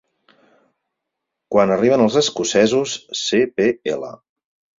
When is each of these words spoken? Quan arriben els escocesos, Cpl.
Quan 1.55 1.73
arriben 1.75 2.05
els 2.07 2.17
escocesos, 2.23 2.97
Cpl. 3.21 4.09